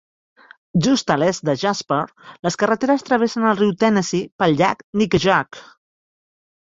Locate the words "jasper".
1.63-1.99